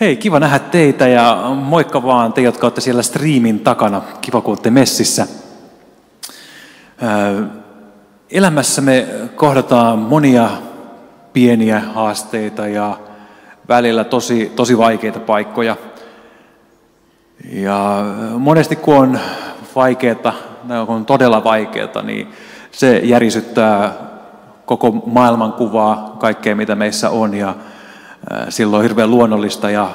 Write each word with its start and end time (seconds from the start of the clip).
Hei, 0.00 0.16
kiva 0.16 0.40
nähdä 0.40 0.58
teitä 0.58 1.08
ja 1.08 1.50
moikka 1.54 2.02
vaan 2.02 2.32
te, 2.32 2.40
jotka 2.40 2.66
olette 2.66 2.80
siellä 2.80 3.02
striimin 3.02 3.60
takana. 3.60 4.02
Kiva, 4.20 4.40
kun 4.40 4.52
olette 4.52 4.70
messissä. 4.70 5.26
Elämässä 8.30 8.80
me 8.80 9.06
kohdataan 9.36 9.98
monia 9.98 10.50
pieniä 11.32 11.80
haasteita 11.80 12.66
ja 12.66 12.98
välillä 13.68 14.04
tosi, 14.04 14.52
tosi 14.56 14.78
vaikeita 14.78 15.20
paikkoja. 15.20 15.76
Ja 17.52 18.04
monesti 18.38 18.76
kun 18.76 18.96
on 18.96 19.18
vaikeaa, 19.74 20.34
kun 20.86 20.96
on 20.96 21.06
todella 21.06 21.44
vaikeaa, 21.44 22.02
niin 22.02 22.28
se 22.70 22.98
järisyttää 22.98 23.92
koko 24.66 24.90
maailmankuvaa, 24.90 26.16
kaikkea 26.18 26.56
mitä 26.56 26.74
meissä 26.74 27.10
on. 27.10 27.34
Ja 27.34 27.54
silloin 28.48 28.82
hirveän 28.82 29.10
luonnollista 29.10 29.70
ja 29.70 29.90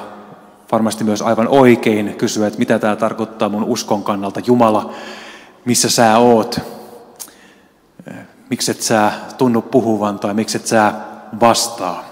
varmasti 0.72 1.04
myös 1.04 1.22
aivan 1.22 1.48
oikein 1.48 2.14
kysyä, 2.18 2.46
että 2.46 2.58
mitä 2.58 2.78
tämä 2.78 2.96
tarkoittaa 2.96 3.48
mun 3.48 3.64
uskon 3.64 4.02
kannalta. 4.02 4.40
Jumala, 4.46 4.94
missä 5.64 5.90
sä 5.90 6.18
oot? 6.18 6.60
Mikset 8.50 8.82
sä 8.82 9.12
tunnu 9.38 9.62
puhuvan 9.62 10.18
tai 10.18 10.34
mikset 10.34 10.66
sä 10.66 10.92
vastaa? 11.40 12.04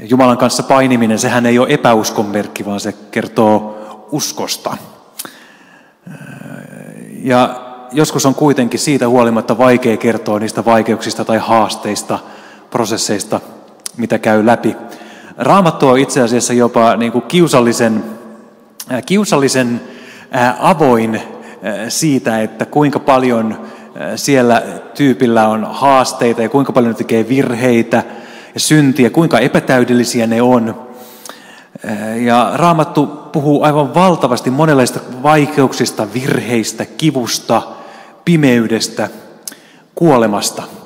Jumalan 0.00 0.38
kanssa 0.38 0.62
painiminen, 0.62 1.18
sehän 1.18 1.46
ei 1.46 1.58
ole 1.58 1.68
epäuskon 1.70 2.26
merkki, 2.26 2.66
vaan 2.66 2.80
se 2.80 2.92
kertoo 3.10 3.78
uskosta. 4.12 4.76
Ja 7.22 7.60
joskus 7.92 8.26
on 8.26 8.34
kuitenkin 8.34 8.80
siitä 8.80 9.08
huolimatta 9.08 9.58
vaikea 9.58 9.96
kertoa 9.96 10.38
niistä 10.38 10.64
vaikeuksista 10.64 11.24
tai 11.24 11.38
haasteista, 11.38 12.18
prosesseista, 12.70 13.40
mitä 13.98 14.18
käy 14.18 14.46
läpi. 14.46 14.76
Raamattu 15.36 15.88
on 15.88 15.98
itse 15.98 16.22
asiassa 16.22 16.52
jopa 16.52 16.96
niin 16.96 17.12
kuin 17.12 17.24
kiusallisen, 17.28 18.04
äh, 18.92 19.02
kiusallisen 19.06 19.80
äh, 20.36 20.54
avoin 20.58 21.14
äh, 21.14 21.22
siitä, 21.88 22.42
että 22.42 22.66
kuinka 22.66 22.98
paljon 22.98 23.68
siellä 24.16 24.62
tyypillä 24.94 25.48
on 25.48 25.66
haasteita 25.70 26.42
ja 26.42 26.48
kuinka 26.48 26.72
paljon 26.72 26.92
ne 26.92 26.98
tekee 26.98 27.28
virheitä 27.28 28.02
ja 28.54 28.60
syntiä, 28.60 29.10
kuinka 29.10 29.38
epätäydellisiä 29.38 30.26
ne 30.26 30.42
on. 30.42 30.88
Ja 32.20 32.50
Raamattu 32.54 33.06
puhuu 33.06 33.62
aivan 33.62 33.94
valtavasti 33.94 34.50
monenlaista 34.50 35.00
vaikeuksista, 35.22 36.06
virheistä, 36.14 36.84
kivusta, 36.84 37.62
pimeydestä, 38.24 39.08
kuolemasta– 39.94 40.62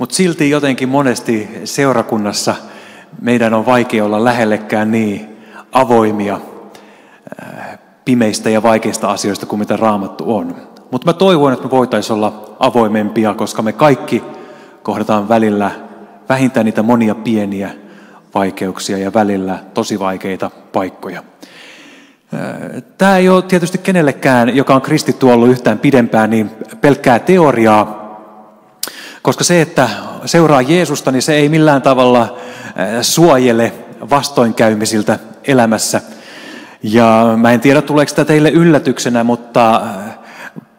mutta 0.00 0.14
silti 0.14 0.50
jotenkin 0.50 0.88
monesti 0.88 1.48
seurakunnassa 1.64 2.54
meidän 3.20 3.54
on 3.54 3.66
vaikea 3.66 4.04
olla 4.04 4.24
lähellekään 4.24 4.90
niin 4.90 5.36
avoimia 5.72 6.40
äh, 7.42 7.78
pimeistä 8.04 8.50
ja 8.50 8.62
vaikeista 8.62 9.10
asioista 9.10 9.46
kuin 9.46 9.60
mitä 9.60 9.76
raamattu 9.76 10.36
on. 10.36 10.56
Mutta 10.90 11.06
mä 11.06 11.12
toivon, 11.12 11.52
että 11.52 11.64
me 11.64 11.70
voitaisiin 11.70 12.14
olla 12.14 12.56
avoimempia, 12.58 13.34
koska 13.34 13.62
me 13.62 13.72
kaikki 13.72 14.22
kohdataan 14.82 15.28
välillä 15.28 15.70
vähintään 16.28 16.66
niitä 16.66 16.82
monia 16.82 17.14
pieniä 17.14 17.70
vaikeuksia 18.34 18.98
ja 18.98 19.12
välillä 19.12 19.58
tosi 19.74 19.98
vaikeita 19.98 20.50
paikkoja. 20.72 21.22
Äh, 22.34 22.82
Tämä 22.98 23.16
ei 23.16 23.28
ole 23.28 23.42
tietysti 23.42 23.78
kenellekään, 23.78 24.56
joka 24.56 24.74
on 24.74 24.82
kristitty 24.82 25.26
ollut 25.26 25.48
yhtään 25.48 25.78
pidempään, 25.78 26.30
niin 26.30 26.50
pelkkää 26.80 27.18
teoriaa, 27.18 27.99
koska 29.22 29.44
se, 29.44 29.60
että 29.60 29.88
seuraa 30.24 30.62
Jeesusta, 30.62 31.12
niin 31.12 31.22
se 31.22 31.34
ei 31.34 31.48
millään 31.48 31.82
tavalla 31.82 32.36
suojele 33.02 33.72
vastoinkäymisiltä 34.10 35.18
elämässä. 35.44 36.00
Ja 36.82 37.34
mä 37.36 37.52
en 37.52 37.60
tiedä, 37.60 37.82
tuleeko 37.82 38.12
tämä 38.14 38.24
teille 38.24 38.50
yllätyksenä, 38.50 39.24
mutta 39.24 39.82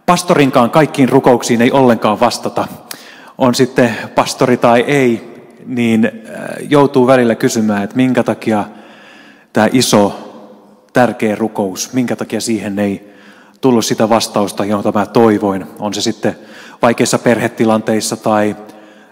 pastorinkaan 0.06 0.70
kaikkiin 0.70 1.10
rukouksiin 1.10 1.62
ei 1.62 1.72
ollenkaan 1.72 2.20
vastata. 2.20 2.68
On 3.38 3.56
sitten 3.56 3.98
pastori 4.16 4.58
tai 4.58 4.82
ei, 4.82 5.32
niin 5.66 6.12
joutuu 6.70 7.08
välillä 7.08 7.36
kysymään, 7.36 7.84
että 7.84 7.96
minkä 7.96 8.24
takia 8.24 8.66
tämä 9.54 9.68
iso, 9.72 10.28
tärkeä 10.94 11.36
rukous, 11.36 11.94
minkä 11.94 12.16
takia 12.16 12.42
siihen 12.42 12.80
ei 12.80 13.11
tullut 13.62 13.86
sitä 13.86 14.10
vastausta, 14.10 14.66
jota 14.66 14.92
mä 14.92 15.06
toivoin. 15.06 15.66
On 15.80 15.94
se 15.94 16.02
sitten 16.02 16.36
vaikeissa 16.82 17.20
perhetilanteissa 17.20 18.18
tai 18.18 18.56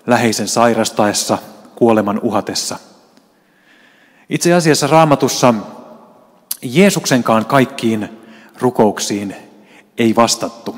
läheisen 0.08 0.48
sairastaessa, 0.48 1.38
kuoleman 1.76 2.20
uhatessa. 2.24 2.80
Itse 4.30 4.54
asiassa 4.54 4.88
raamatussa 4.88 5.54
Jeesuksenkaan 6.62 7.46
kaikkiin 7.46 8.10
rukouksiin 8.60 9.36
ei 9.98 10.16
vastattu. 10.16 10.78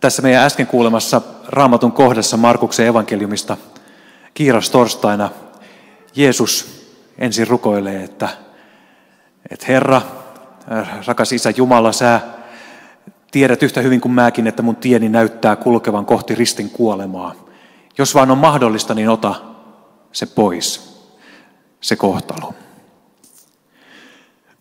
Tässä 0.00 0.22
meidän 0.22 0.44
äsken 0.44 0.66
kuulemassa 0.66 1.20
raamatun 1.48 1.92
kohdassa 1.92 2.36
Markuksen 2.36 2.86
evankeliumista 2.86 3.56
kiiras 4.34 4.70
torstaina 4.70 5.30
Jeesus 6.16 6.84
ensin 7.18 7.48
rukoilee, 7.48 8.04
että, 8.04 8.28
että 9.50 9.66
Herra, 9.68 10.02
rakas 11.06 11.32
Isä 11.32 11.52
Jumala, 11.56 11.92
sä 11.92 12.20
Tiedät 13.30 13.62
yhtä 13.62 13.80
hyvin 13.80 14.00
kuin 14.00 14.12
mäkin, 14.12 14.46
että 14.46 14.62
mun 14.62 14.76
tieni 14.76 15.08
näyttää 15.08 15.56
kulkevan 15.56 16.06
kohti 16.06 16.34
ristin 16.34 16.70
kuolemaa. 16.70 17.34
Jos 17.98 18.14
vaan 18.14 18.30
on 18.30 18.38
mahdollista, 18.38 18.94
niin 18.94 19.08
ota 19.08 19.34
se 20.12 20.26
pois, 20.26 21.00
se 21.80 21.96
kohtalo. 21.96 22.54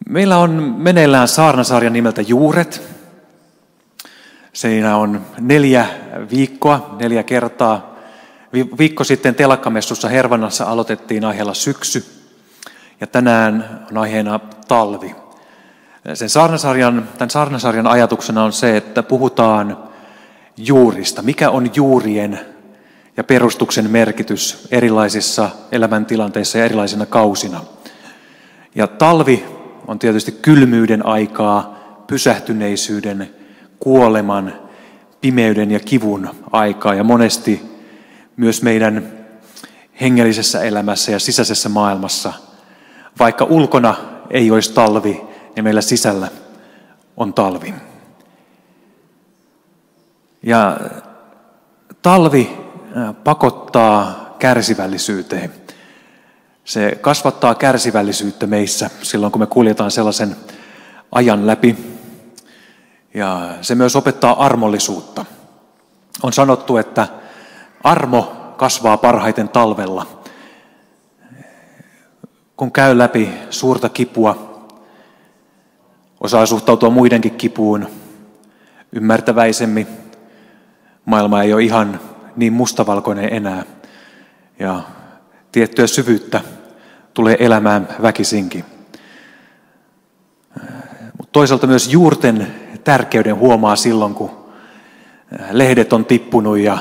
Meillä 0.10 0.38
on 0.38 0.76
meneillään 0.78 1.28
saarnasarja 1.28 1.90
nimeltä 1.90 2.22
Juuret. 2.22 2.82
Siinä 4.54 4.98
on 4.98 5.26
neljä 5.40 5.88
viikkoa, 6.32 6.96
neljä 7.00 7.24
kertaa. 7.24 7.96
Viikko 8.80 9.04
sitten 9.04 9.36
telakkamessussa 9.36 10.10
Hervannassa 10.10 10.66
aloitettiin 10.66 11.26
aiheella 11.26 11.54
syksy. 11.54 12.06
Ja 13.02 13.08
tänään 13.08 13.86
on 13.92 13.98
aiheena 13.98 14.40
talvi. 14.68 15.16
Sen 16.14 16.30
saarnasarjan, 16.30 17.10
tämän 17.18 17.30
saarnasarjan 17.30 17.88
ajatuksena 17.88 18.44
on 18.44 18.54
se, 18.54 18.78
että 18.78 19.04
puhutaan 19.04 19.78
juurista. 20.58 21.22
Mikä 21.22 21.50
on 21.50 21.70
juurien 21.76 22.40
ja 23.18 23.24
perustuksen 23.24 23.92
merkitys 23.92 24.68
erilaisissa 24.72 25.50
elämäntilanteissa 25.72 26.58
ja 26.58 26.66
erilaisina 26.66 27.06
kausina. 27.06 27.62
Ja 28.76 28.88
talvi 28.88 29.46
on 29.88 30.00
tietysti 30.00 30.32
kylmyyden 30.32 31.06
aikaa, 31.06 31.80
pysähtyneisyyden, 32.08 33.30
kuoleman, 33.80 34.54
pimeyden 35.22 35.72
ja 35.72 35.80
kivun 35.80 36.30
aikaa 36.52 36.94
ja 36.94 37.04
monesti 37.04 37.62
myös 38.38 38.62
meidän 38.62 39.12
hengellisessä 40.02 40.62
elämässä 40.62 41.12
ja 41.12 41.20
sisäisessä 41.20 41.70
maailmassa. 41.70 42.34
Vaikka 43.20 43.46
ulkona 43.46 43.96
ei 44.30 44.52
olisi 44.52 44.74
talvi, 44.74 45.29
ja 45.60 45.64
meillä 45.64 45.82
sisällä 45.82 46.28
on 47.18 47.34
talvi. 47.34 47.74
Ja 50.44 50.78
talvi 52.02 52.58
pakottaa 53.24 54.36
kärsivällisyyteen. 54.40 55.54
Se 56.66 56.98
kasvattaa 57.02 57.56
kärsivällisyyttä 57.56 58.48
meissä 58.48 58.90
silloin, 59.02 59.32
kun 59.32 59.42
me 59.42 59.48
kuljetaan 59.48 59.92
sellaisen 59.92 60.36
ajan 61.12 61.48
läpi. 61.48 61.98
Ja 63.14 63.50
se 63.62 63.76
myös 63.76 63.96
opettaa 63.96 64.46
armollisuutta. 64.46 65.26
On 66.24 66.34
sanottu, 66.34 66.78
että 66.78 67.08
armo 67.84 68.54
kasvaa 68.58 68.98
parhaiten 68.98 69.50
talvella. 69.50 70.08
Kun 72.58 72.72
käy 72.72 72.98
läpi 72.98 73.30
suurta 73.50 73.90
kipua, 73.90 74.49
osaa 76.22 76.46
suhtautua 76.46 76.90
muidenkin 76.90 77.36
kipuun 77.36 77.88
ymmärtäväisemmin. 78.92 79.88
Maailma 81.06 81.44
ei 81.44 81.54
ole 81.54 81.64
ihan 81.64 82.00
niin 82.36 82.54
mustavalkoinen 82.54 83.34
enää. 83.34 83.64
Ja 84.60 84.82
tiettyä 85.52 85.88
syvyyttä 85.88 86.42
tulee 87.14 87.38
elämään 87.40 87.88
väkisinkin. 88.02 88.66
Mutta 91.18 91.32
toisaalta 91.32 91.68
myös 91.68 91.94
juurten 91.94 92.48
tärkeyden 92.84 93.36
huomaa 93.36 93.76
silloin, 93.76 94.14
kun 94.14 94.32
lehdet 95.52 95.94
on 95.94 96.06
tippunut 96.06 96.58
ja 96.58 96.78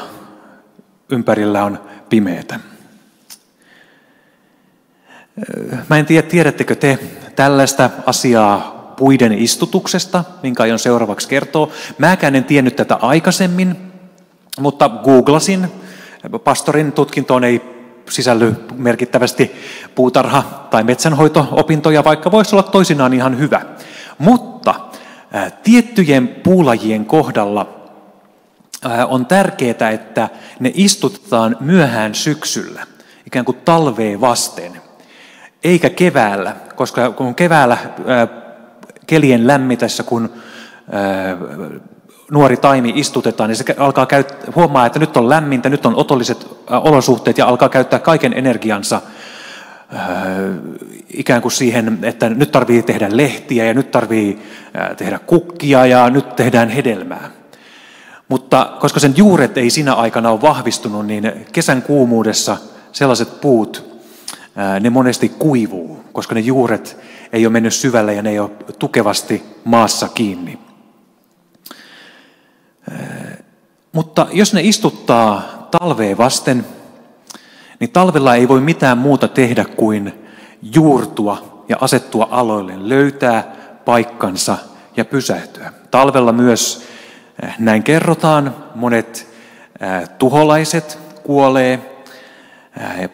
ympärillä 1.10 1.64
on 1.64 1.80
pimeätä. 2.08 2.60
Mä 5.90 5.98
en 5.98 6.06
tiedä, 6.06 6.28
tiedättekö 6.28 6.74
te 6.74 6.98
tällaista 7.36 7.90
asiaa 8.06 8.77
puiden 8.98 9.32
istutuksesta, 9.32 10.24
minkä 10.42 10.62
aion 10.62 10.78
seuraavaksi 10.78 11.28
kertoa. 11.28 11.68
Mäkään 11.98 12.34
en 12.34 12.44
tiennyt 12.44 12.76
tätä 12.76 12.94
aikaisemmin, 12.94 13.76
mutta 14.60 14.88
googlasin. 14.88 15.68
Pastorin 16.44 16.92
tutkintoon 16.92 17.44
ei 17.44 17.62
sisälly 18.10 18.54
merkittävästi 18.74 19.52
puutarha- 19.94 20.66
tai 20.70 20.84
metsänhoito-opintoja, 20.84 22.04
vaikka 22.04 22.30
voisi 22.30 22.54
olla 22.54 22.62
toisinaan 22.62 23.14
ihan 23.14 23.38
hyvä. 23.38 23.60
Mutta 24.18 24.74
tiettyjen 25.62 26.28
puulajien 26.28 27.04
kohdalla 27.04 27.74
on 29.08 29.26
tärkeää, 29.26 29.90
että 29.90 30.28
ne 30.60 30.72
istutetaan 30.74 31.56
myöhään 31.60 32.14
syksyllä, 32.14 32.86
ikään 33.26 33.44
kuin 33.44 33.58
talveen 33.64 34.20
vasten, 34.20 34.72
eikä 35.64 35.90
keväällä, 35.90 36.56
koska 36.76 37.10
kun 37.10 37.34
keväällä 37.34 37.78
kelien 39.08 39.46
lämmitessä, 39.46 40.02
kun 40.02 40.30
nuori 42.30 42.56
taimi 42.56 42.92
istutetaan, 42.94 43.50
niin 43.50 43.56
se 43.56 43.64
alkaa 43.78 44.06
käyt- 44.06 44.54
huomaa, 44.56 44.86
että 44.86 44.98
nyt 44.98 45.16
on 45.16 45.28
lämmintä, 45.28 45.68
nyt 45.68 45.86
on 45.86 45.94
otolliset 45.96 46.46
olosuhteet 46.70 47.38
ja 47.38 47.46
alkaa 47.46 47.68
käyttää 47.68 47.98
kaiken 47.98 48.32
energiansa 48.32 49.00
ikään 51.08 51.42
kuin 51.42 51.52
siihen, 51.52 51.98
että 52.02 52.28
nyt 52.28 52.52
tarvii 52.52 52.82
tehdä 52.82 53.08
lehtiä 53.10 53.64
ja 53.64 53.74
nyt 53.74 53.90
tarvii 53.90 54.42
tehdä 54.96 55.18
kukkia 55.18 55.86
ja 55.86 56.10
nyt 56.10 56.36
tehdään 56.36 56.68
hedelmää. 56.68 57.30
Mutta 58.28 58.72
koska 58.80 59.00
sen 59.00 59.14
juuret 59.16 59.58
ei 59.58 59.70
siinä 59.70 59.94
aikana 59.94 60.30
ole 60.30 60.42
vahvistunut, 60.42 61.06
niin 61.06 61.32
kesän 61.52 61.82
kuumuudessa 61.82 62.56
sellaiset 62.92 63.40
puut, 63.40 63.97
ne 64.80 64.90
monesti 64.90 65.28
kuivuu, 65.28 66.04
koska 66.12 66.34
ne 66.34 66.40
juuret 66.40 66.96
ei 67.32 67.46
ole 67.46 67.52
mennyt 67.52 67.74
syvälle 67.74 68.14
ja 68.14 68.22
ne 68.22 68.30
ei 68.30 68.38
ole 68.38 68.50
tukevasti 68.78 69.42
maassa 69.64 70.08
kiinni. 70.08 70.58
Mutta 73.92 74.26
jos 74.32 74.54
ne 74.54 74.60
istuttaa 74.62 75.42
talveen 75.70 76.18
vasten, 76.18 76.66
niin 77.80 77.90
talvella 77.90 78.34
ei 78.34 78.48
voi 78.48 78.60
mitään 78.60 78.98
muuta 78.98 79.28
tehdä 79.28 79.64
kuin 79.64 80.24
juurtua 80.74 81.64
ja 81.68 81.76
asettua 81.80 82.28
aloille, 82.30 82.88
löytää 82.88 83.56
paikkansa 83.84 84.58
ja 84.96 85.04
pysähtyä. 85.04 85.72
Talvella 85.90 86.32
myös, 86.32 86.82
näin 87.58 87.82
kerrotaan, 87.82 88.56
monet 88.74 89.28
tuholaiset 90.18 90.98
kuolee, 91.22 91.97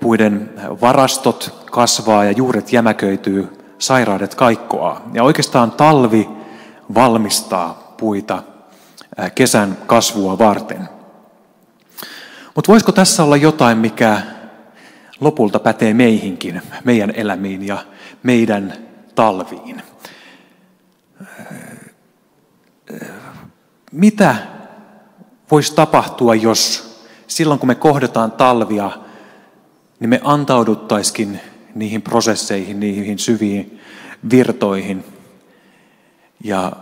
puiden 0.00 0.50
varastot 0.80 1.64
kasvaa 1.70 2.24
ja 2.24 2.30
juuret 2.32 2.72
jämäköityy, 2.72 3.48
sairaudet 3.78 4.34
kaikkoaa. 4.34 5.02
Ja 5.12 5.22
oikeastaan 5.22 5.72
talvi 5.72 6.28
valmistaa 6.94 7.94
puita 7.96 8.42
kesän 9.34 9.78
kasvua 9.86 10.38
varten. 10.38 10.88
Mutta 12.54 12.72
voisiko 12.72 12.92
tässä 12.92 13.24
olla 13.24 13.36
jotain, 13.36 13.78
mikä 13.78 14.22
lopulta 15.20 15.58
pätee 15.58 15.94
meihinkin, 15.94 16.62
meidän 16.84 17.12
elämiin 17.14 17.66
ja 17.66 17.78
meidän 18.22 18.72
talviin? 19.14 19.82
Mitä 23.92 24.36
voisi 25.50 25.74
tapahtua, 25.74 26.34
jos 26.34 26.94
silloin 27.26 27.60
kun 27.60 27.66
me 27.66 27.74
kohdataan 27.74 28.32
talvia, 28.32 28.90
niin 30.04 30.10
me 30.10 30.20
antauduttaisikin 30.24 31.40
niihin 31.74 32.02
prosesseihin, 32.02 32.80
niihin 32.80 33.18
syviin 33.18 33.80
virtoihin 34.30 35.04
ja 36.44 36.72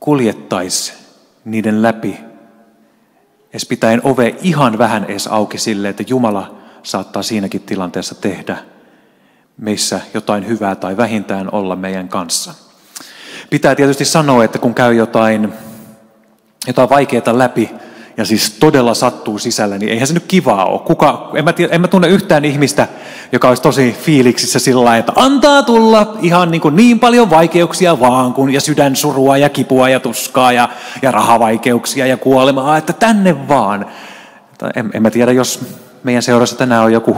kuljettaisi 0.00 0.92
niiden 1.44 1.82
läpi, 1.82 2.16
edes 3.50 3.66
pitäen 3.66 4.00
ove 4.04 4.34
ihan 4.42 4.78
vähän 4.78 5.04
edes 5.04 5.26
auki 5.26 5.58
sille, 5.58 5.88
että 5.88 6.04
Jumala 6.06 6.58
saattaa 6.82 7.22
siinäkin 7.22 7.62
tilanteessa 7.62 8.14
tehdä 8.14 8.56
meissä 9.56 10.00
jotain 10.14 10.48
hyvää 10.48 10.74
tai 10.74 10.96
vähintään 10.96 11.54
olla 11.54 11.76
meidän 11.76 12.08
kanssa. 12.08 12.54
Pitää 13.50 13.74
tietysti 13.74 14.04
sanoa, 14.04 14.44
että 14.44 14.58
kun 14.58 14.74
käy 14.74 14.94
jotain, 14.94 15.52
jotain 16.66 16.90
vaikeaa 16.90 17.38
läpi, 17.38 17.70
ja 18.20 18.26
siis 18.26 18.50
todella 18.50 18.94
sattuu 18.94 19.38
sisällä, 19.38 19.78
niin 19.78 19.92
eihän 19.92 20.06
se 20.06 20.14
nyt 20.14 20.24
kivaa 20.28 20.64
ole. 20.64 20.80
Kuka, 20.80 21.30
en, 21.34 21.44
mä 21.44 21.52
tiedä, 21.52 21.74
en 21.74 21.80
mä 21.80 21.88
tunne 21.88 22.08
yhtään 22.08 22.44
ihmistä, 22.44 22.88
joka 23.32 23.48
olisi 23.48 23.62
tosi 23.62 23.96
fiiliksissä 24.02 24.58
sillä 24.58 24.84
lailla, 24.84 24.98
että 24.98 25.12
antaa 25.16 25.62
tulla 25.62 26.16
ihan 26.22 26.50
niin, 26.50 26.60
kuin 26.60 26.76
niin 26.76 27.00
paljon 27.00 27.30
vaikeuksia 27.30 28.00
vaan, 28.00 28.32
kun, 28.32 28.52
ja 28.52 28.60
sydänsurua 28.60 29.36
ja 29.36 29.48
kipua 29.48 29.88
ja 29.88 30.00
tuskaa 30.00 30.52
ja, 30.52 30.68
ja 31.02 31.10
rahavaikeuksia 31.10 32.06
ja 32.06 32.16
kuolemaa, 32.16 32.76
että 32.76 32.92
tänne 32.92 33.48
vaan. 33.48 33.86
En, 34.76 34.90
en 34.94 35.02
mä 35.02 35.10
tiedä, 35.10 35.32
jos 35.32 35.60
meidän 36.04 36.22
seurassa 36.22 36.56
tänään 36.56 36.84
on 36.84 36.92
joku 36.92 37.16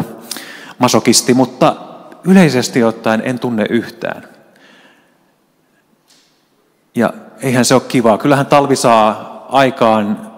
masokisti, 0.79 1.35
mutta 1.35 1.77
yleisesti 2.25 2.85
ottaen 2.85 3.23
en 3.25 3.39
tunne 3.39 3.67
yhtään. 3.71 4.23
Ja 6.95 7.13
eihän 7.41 7.65
se 7.65 7.75
ole 7.75 7.83
kivaa. 7.89 8.19
Kyllähän 8.19 8.47
talvi 8.47 8.77
saa 8.77 9.33
aikaan 9.49 10.32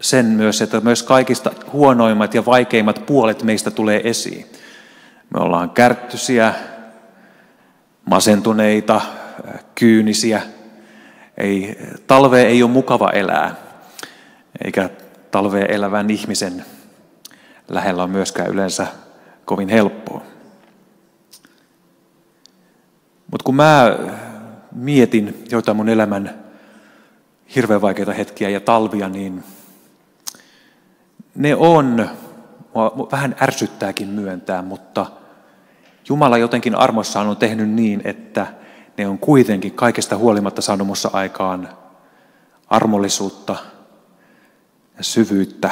sen 0.00 0.26
myös, 0.26 0.62
että 0.62 0.80
myös 0.80 1.02
kaikista 1.02 1.50
huonoimmat 1.72 2.34
ja 2.34 2.46
vaikeimmat 2.46 3.06
puolet 3.06 3.42
meistä 3.42 3.70
tulee 3.70 4.00
esiin. 4.04 4.46
Me 5.34 5.40
ollaan 5.40 5.70
kärttysiä, 5.70 6.54
masentuneita, 8.04 9.00
kyynisiä. 9.74 10.42
Ei, 11.36 11.78
talve 12.06 12.42
ei 12.42 12.62
ole 12.62 12.70
mukava 12.70 13.10
elää, 13.10 13.54
eikä 14.64 14.90
talveen 15.30 15.70
elävän 15.70 16.10
ihmisen 16.10 16.64
lähellä 17.68 18.02
on 18.02 18.10
myöskään 18.10 18.50
yleensä 18.50 18.86
kovin 19.44 19.68
helppoa. 19.68 20.22
Mutta 23.30 23.44
kun 23.44 23.54
mä 23.54 23.98
mietin 24.72 25.44
joitain 25.50 25.76
mun 25.76 25.88
elämän 25.88 26.44
hirveän 27.54 27.82
vaikeita 27.82 28.12
hetkiä 28.12 28.48
ja 28.48 28.60
talvia, 28.60 29.08
niin 29.08 29.44
ne 31.36 31.54
on, 31.54 32.10
mua 32.74 33.08
vähän 33.12 33.36
ärsyttääkin 33.42 34.08
myöntää, 34.08 34.62
mutta 34.62 35.06
Jumala 36.08 36.38
jotenkin 36.38 36.74
armossaan 36.74 37.28
on 37.28 37.36
tehnyt 37.36 37.70
niin, 37.70 38.02
että 38.04 38.46
ne 38.98 39.08
on 39.08 39.18
kuitenkin 39.18 39.72
kaikesta 39.72 40.16
huolimatta 40.16 40.62
saanut 40.62 40.86
mussa 40.86 41.10
aikaan 41.12 41.68
armollisuutta 42.68 43.56
ja 44.98 45.04
syvyyttä 45.04 45.70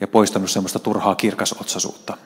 ja 0.00 0.08
poistanut 0.08 0.50
semmoista 0.50 0.78
turhaa 0.78 1.14
kirkasotsaisuutta. 1.14 2.16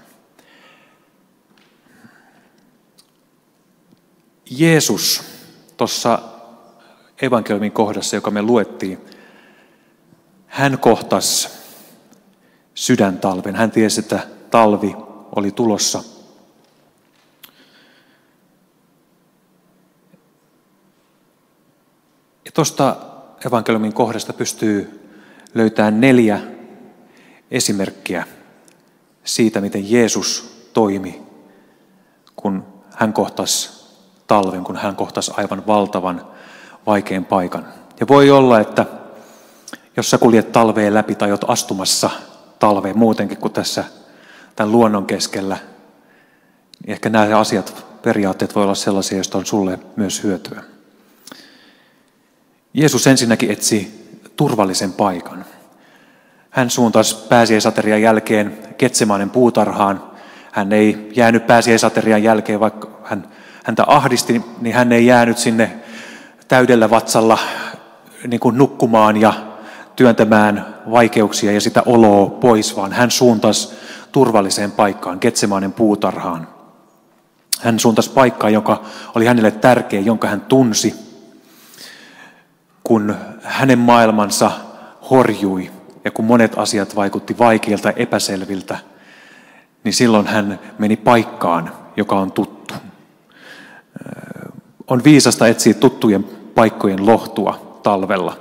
Jeesus 4.51 5.23
tuossa 5.77 6.19
evankeliumin 7.23 7.73
kohdassa, 7.73 8.17
joka 8.17 8.31
me 8.31 8.43
luettiin, 8.43 8.99
hän 10.47 10.79
kohtasi 10.79 11.64
sydäntalven. 12.75 13.57
Hän 13.57 13.71
tiesi, 13.71 14.01
että 14.01 14.21
talvi 14.51 14.97
oli 15.37 15.51
tulossa. 15.51 16.03
Ja 22.45 22.53
tuosta 22.55 22.97
evankeliumin 23.47 23.93
kohdasta 23.93 24.33
pystyy 24.33 25.01
löytämään 25.55 26.01
neljä 26.01 26.41
esimerkkiä 27.51 28.27
siitä, 29.25 29.61
miten 29.61 29.91
Jeesus 29.91 30.55
toimi, 30.73 31.23
kun 32.37 32.65
hän 32.95 33.13
kohtasi 33.13 33.85
talven, 34.27 34.65
kun 34.65 34.77
hän 34.77 34.97
kohtasi 34.97 35.33
aivan 35.37 35.67
valtavan 35.67 36.27
vaikean 36.87 37.25
paikan. 37.25 37.67
Ja 38.01 38.09
voi 38.09 38.31
olla, 38.31 38.61
että 38.61 38.87
jos 39.97 40.11
sä 40.11 40.19
kuljet 40.19 40.53
talveen 40.53 40.95
läpi 40.95 41.15
tai 41.15 41.31
oot 41.31 41.51
astumassa 41.51 42.11
talveen 42.65 42.99
muutenkin 42.99 43.39
kuin 43.39 43.53
tässä 43.53 43.85
tämän 44.56 44.73
luonnon 44.73 45.06
keskellä, 45.06 45.56
niin 46.83 46.93
ehkä 46.93 47.09
nämä 47.09 47.39
asiat, 47.39 47.87
periaatteet 48.03 48.55
voi 48.55 48.63
olla 48.63 48.75
sellaisia, 48.75 49.19
joista 49.19 49.39
on 49.39 49.47
sulle 49.47 49.79
myös 49.97 50.23
hyötyä. 50.23 50.63
Jeesus 52.75 53.06
ensinnäkin 53.06 53.51
etsi 53.51 54.09
turvallisen 54.37 54.93
paikan. 54.93 55.44
Hän 56.51 56.71
suuntasi 56.71 57.17
pääsiäisaterian 57.29 58.03
jälkeen 58.03 58.59
Ketsemanen 58.79 59.31
puutarhaan. 59.31 60.03
Hän 60.53 60.73
ei 60.73 61.13
jäänyt 61.17 61.47
pääsiäisaterian 61.47 62.23
jälkeen, 62.23 62.61
vaikka 62.61 63.01
hän, 63.03 63.29
häntä 63.65 63.85
ahdisti, 63.87 64.43
niin 64.61 64.75
hän 64.75 64.93
ei 64.93 65.06
jäänyt 65.06 65.39
sinne 65.39 65.73
täydellä 66.49 66.91
vatsalla 66.91 67.39
niin 68.27 68.41
kuin 68.41 68.59
nukkumaan 68.59 69.17
ja 69.17 69.54
työntämään 69.96 70.74
vaikeuksia 70.91 71.53
ja 71.53 71.60
sitä 71.60 71.82
oloa 71.86 72.31
pois, 72.31 72.77
vaan 72.77 72.93
hän 72.93 73.10
suuntasi 73.10 73.74
turvalliseen 74.13 74.72
paikkaan, 74.72 75.20
Ketsemaanen 75.20 75.72
puutarhaan. 75.72 76.48
Hän 77.60 77.79
suuntasi 77.79 78.10
paikkaan, 78.10 78.53
joka 78.53 78.82
oli 79.15 79.27
hänelle 79.27 79.51
tärkeä, 79.51 80.01
jonka 80.01 80.29
hän 80.29 80.41
tunsi, 80.41 80.94
kun 82.84 83.15
hänen 83.43 83.79
maailmansa 83.79 84.51
horjui 85.10 85.70
ja 86.05 86.10
kun 86.10 86.24
monet 86.24 86.58
asiat 86.58 86.96
vaikutti 86.96 87.39
vaikeilta 87.39 87.91
epäselviltä, 87.91 88.79
niin 89.84 89.93
silloin 89.93 90.27
hän 90.27 90.58
meni 90.79 90.96
paikkaan, 90.96 91.72
joka 91.96 92.15
on 92.15 92.32
tuttu. 92.32 92.74
On 94.86 95.05
viisasta 95.05 95.48
etsiä 95.48 95.74
tuttujen 95.74 96.24
paikkojen 96.55 97.06
lohtua 97.06 97.81
talvella. 97.82 98.36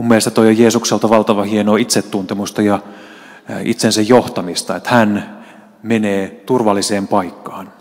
Mun 0.00 0.08
mielestä 0.08 0.30
toi 0.30 0.46
on 0.46 0.58
Jeesukselta 0.58 1.10
valtava 1.10 1.42
hienoa 1.42 1.76
itsetuntemusta 1.76 2.62
ja 2.62 2.78
itsensä 3.64 4.02
johtamista, 4.02 4.76
että 4.76 4.90
hän 4.90 5.38
menee 5.82 6.42
turvalliseen 6.46 7.08
paikkaan. 7.08 7.72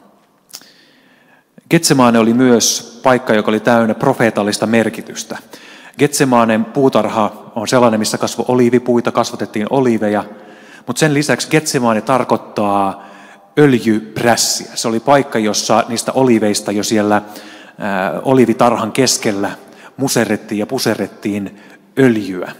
Getsemaane 1.69 2.19
oli 2.19 2.33
myös 2.33 2.99
paikka, 3.03 3.33
joka 3.33 3.51
oli 3.51 3.59
täynnä 3.59 3.93
profeetallista 3.93 4.67
merkitystä. 4.67 5.37
Getsemaanen 5.99 6.65
puutarha 6.65 7.51
on 7.55 7.67
sellainen, 7.67 7.99
missä 7.99 8.17
kasvoi 8.17 8.45
oliivipuita, 8.47 9.11
kasvatettiin 9.11 9.67
oliiveja, 9.69 10.23
mutta 10.87 10.99
sen 10.99 11.13
lisäksi 11.13 11.47
Getsemaane 11.49 12.01
tarkoittaa 12.01 13.05
öljyprässiä. 13.59 14.71
Se 14.75 14.87
oli 14.87 14.99
paikka, 14.99 15.39
jossa 15.39 15.83
niistä 15.87 16.11
oliveista 16.11 16.71
jo 16.71 16.83
siellä 16.83 17.21
olivitarhan 18.23 18.91
keskellä 18.91 19.51
muserrettiin 19.97 20.59
ja 20.59 20.65
puserrettiin 20.65 21.59
öljyä. 21.99 22.51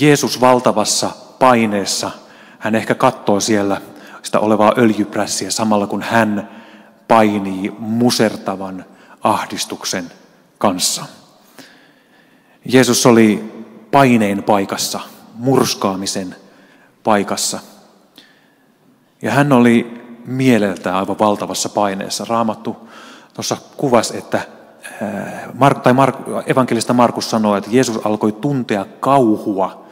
Jeesus 0.00 0.40
valtavassa 0.40 1.10
paineessa, 1.38 2.10
hän 2.58 2.74
ehkä 2.74 2.94
katsoo 2.94 3.40
siellä 3.40 3.80
sitä 4.22 4.40
olevaa 4.40 4.72
öljyprässiä 4.78 5.50
samalla 5.50 5.86
kun 5.86 6.02
hän 6.02 6.48
painii 7.08 7.72
musertavan 7.78 8.84
ahdistuksen 9.22 10.10
kanssa. 10.58 11.04
Jeesus 12.64 13.06
oli 13.06 13.52
paineen 13.90 14.42
paikassa, 14.42 15.00
murskaamisen 15.34 16.36
paikassa. 17.04 17.60
Ja 19.22 19.30
hän 19.30 19.52
oli 19.52 20.02
mieleltään 20.26 20.96
aivan 20.96 21.18
valtavassa 21.18 21.68
paineessa. 21.68 22.24
Raamattu 22.28 22.88
tuossa 23.34 23.56
kuvasi, 23.76 24.16
että 24.16 24.46
Mark, 25.54 25.78
tai 25.78 25.92
Mark, 25.92 26.16
evankelista 26.46 26.92
Markus 26.92 27.30
sanoi, 27.30 27.58
että 27.58 27.70
Jeesus 27.72 28.06
alkoi 28.06 28.32
tuntea 28.32 28.86
kauhua 29.00 29.84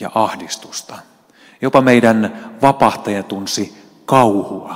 ja 0.00 0.10
ahdistusta. 0.14 0.94
Jopa 1.62 1.80
meidän 1.80 2.50
vapahtaja 2.62 3.22
tunsi 3.22 3.74
kauhua, 4.04 4.74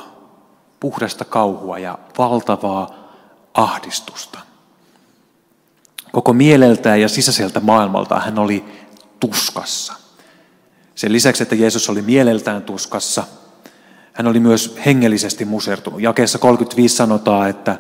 puhdasta 0.81 1.25
kauhua 1.25 1.79
ja 1.79 1.99
valtavaa 2.19 2.95
ahdistusta. 3.55 4.39
Koko 6.13 6.33
mieleltään 6.33 7.01
ja 7.01 7.09
sisäiseltä 7.09 7.61
maailmalta 7.61 8.21
hän 8.21 8.39
oli 8.39 8.65
tuskassa. 9.21 9.93
Sen 10.95 11.13
lisäksi, 11.13 11.43
että 11.43 11.55
Jeesus 11.55 11.91
oli 11.91 12.03
mieleltään 12.03 12.63
tuskassa, 12.63 13.25
hän 14.13 14.27
oli 14.27 14.41
myös 14.41 14.79
hengellisesti 14.87 15.45
musertunut. 15.45 16.01
Jakeessa 16.01 16.39
35 16.39 16.97
sanotaan, 16.97 17.51
että 17.51 17.79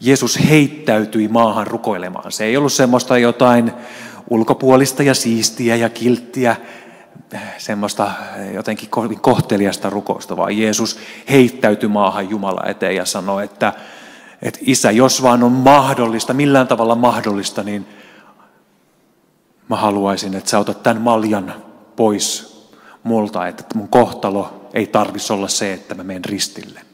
Jeesus 0.00 0.38
heittäytyi 0.48 1.28
maahan 1.28 1.66
rukoilemaan. 1.66 2.32
Se 2.32 2.44
ei 2.44 2.56
ollut 2.56 2.72
semmoista 2.72 3.18
jotain 3.18 3.72
ulkopuolista 4.30 5.02
ja 5.02 5.14
siistiä 5.14 5.76
ja 5.76 5.88
kilttiä, 5.88 6.56
semmoista 7.58 8.10
jotenkin 8.54 8.88
kohteliasta 9.20 9.90
rukousta, 9.90 10.36
vaan 10.36 10.58
Jeesus 10.58 10.98
heittäytyi 11.30 11.88
maahan 11.88 12.30
Jumala 12.30 12.62
eteen 12.66 12.96
ja 12.96 13.04
sanoi, 13.04 13.44
että, 13.44 13.72
että 14.42 14.58
isä, 14.62 14.90
jos 14.90 15.22
vaan 15.22 15.42
on 15.42 15.52
mahdollista, 15.52 16.34
millään 16.34 16.68
tavalla 16.68 16.94
mahdollista, 16.94 17.62
niin 17.62 17.86
mä 19.68 19.76
haluaisin, 19.76 20.34
että 20.34 20.50
sä 20.50 20.58
otat 20.58 20.82
tämän 20.82 21.02
maljan 21.02 21.54
pois 21.96 22.58
multa, 23.02 23.46
että 23.46 23.64
mun 23.74 23.88
kohtalo 23.88 24.68
ei 24.74 24.86
tarvitsisi 24.86 25.32
olla 25.32 25.48
se, 25.48 25.72
että 25.72 25.94
mä 25.94 26.02
menen 26.04 26.24
ristille. 26.24 26.87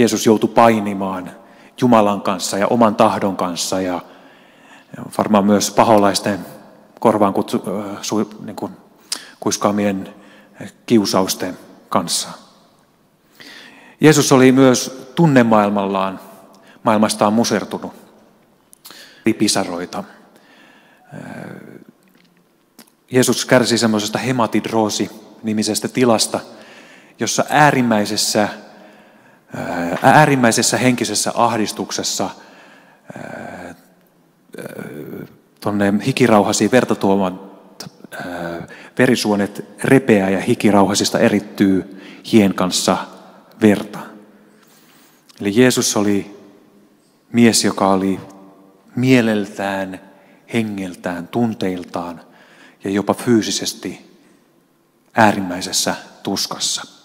Jeesus 0.00 0.26
joutui 0.26 0.50
painimaan 0.54 1.30
Jumalan 1.80 2.22
kanssa 2.22 2.58
ja 2.58 2.66
oman 2.66 2.96
tahdon 2.96 3.36
kanssa 3.36 3.80
ja 3.80 4.00
varmaan 5.18 5.46
myös 5.46 5.70
paholaisten 5.70 6.38
korvaan 7.00 7.34
kutsu, 7.34 7.62
su, 8.02 8.30
niin 8.44 8.56
kuin, 8.56 8.72
kuiskaamien 9.40 10.14
kiusausten 10.86 11.58
kanssa. 11.88 12.28
Jeesus 14.00 14.32
oli 14.32 14.52
myös 14.52 15.10
tunnemaailmallaan, 15.14 16.20
maailmastaan 16.82 17.32
musertunut, 17.32 17.92
pisaroita. 19.38 20.04
Jeesus 23.10 23.44
kärsi 23.44 23.78
semmoisesta 23.78 24.18
hematidroosi-nimisestä 24.18 25.88
tilasta, 25.88 26.40
jossa 27.18 27.44
äärimmäisessä 27.48 28.48
äärimmäisessä 30.02 30.76
henkisessä 30.76 31.32
ahdistuksessa 31.34 32.30
tuonne 35.60 35.92
hikirauhasiin 36.06 36.70
verta 36.70 36.94
verisuonet 38.98 39.64
repeää 39.84 40.30
ja 40.30 40.40
hikirauhasista 40.40 41.18
erittyy 41.18 42.02
hien 42.32 42.54
kanssa 42.54 42.96
verta. 43.62 43.98
Eli 45.40 45.52
Jeesus 45.60 45.96
oli 45.96 46.36
mies, 47.32 47.64
joka 47.64 47.88
oli 47.88 48.20
mieleltään, 48.96 50.00
hengeltään, 50.52 51.28
tunteiltaan 51.28 52.20
ja 52.84 52.90
jopa 52.90 53.14
fyysisesti 53.14 54.16
äärimmäisessä 55.14 55.94
tuskassa. 56.22 56.99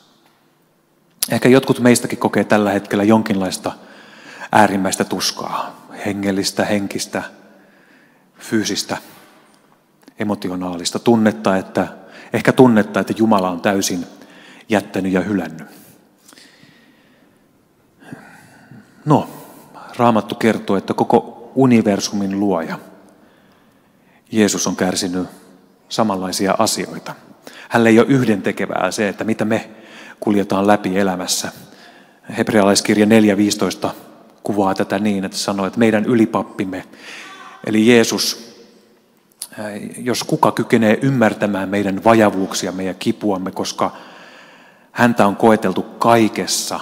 Ehkä 1.31 1.49
jotkut 1.49 1.79
meistäkin 1.79 2.17
kokee 2.17 2.43
tällä 2.43 2.71
hetkellä 2.71 3.03
jonkinlaista 3.03 3.71
äärimmäistä 4.51 5.03
tuskaa, 5.03 5.87
hengellistä, 6.05 6.65
henkistä, 6.65 7.23
fyysistä, 8.39 8.97
emotionaalista 10.19 10.99
tunnetta, 10.99 11.57
että 11.57 11.87
ehkä 12.33 12.51
tunnetta, 12.51 12.99
että 12.99 13.13
Jumala 13.17 13.49
on 13.49 13.61
täysin 13.61 14.05
jättänyt 14.69 15.11
ja 15.11 15.21
hylännyt. 15.21 15.67
No, 19.05 19.29
Raamattu 19.97 20.35
kertoo, 20.35 20.77
että 20.77 20.93
koko 20.93 21.51
universumin 21.55 22.39
luoja, 22.39 22.79
Jeesus 24.31 24.67
on 24.67 24.75
kärsinyt 24.75 25.27
samanlaisia 25.89 26.55
asioita. 26.57 27.15
Hän 27.69 27.87
ei 27.87 27.99
ole 27.99 28.07
yhdentekevää 28.07 28.91
se, 28.91 29.09
että 29.09 29.23
mitä 29.23 29.45
me 29.45 29.69
kuljetaan 30.19 30.67
läpi 30.67 30.97
elämässä. 30.99 31.51
Hebrealaiskirja 32.37 33.05
4.15 33.85 33.89
kuvaa 34.43 34.75
tätä 34.75 34.99
niin, 34.99 35.25
että 35.25 35.37
sanoo, 35.37 35.65
että 35.65 35.79
meidän 35.79 36.05
ylipappimme, 36.05 36.85
eli 37.67 37.87
Jeesus, 37.87 38.55
jos 39.97 40.23
kuka 40.23 40.51
kykenee 40.51 40.99
ymmärtämään 41.01 41.69
meidän 41.69 42.03
vajavuuksia, 42.03 42.73
ja 42.83 42.93
kipuamme, 42.93 43.51
koska 43.51 43.91
häntä 44.91 45.27
on 45.27 45.35
koeteltu 45.35 45.81
kaikessa 45.83 46.79